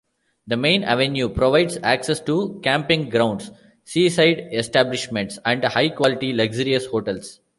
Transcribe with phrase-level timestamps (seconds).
[0.47, 3.51] The main avenue provides access to camping grounds,
[3.83, 7.39] seaside establishments, and high-quality, luxurious hotels.